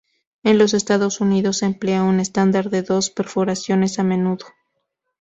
[0.41, 4.47] En los Estados Unidos se emplea un estándar de dos perforaciones a menudo.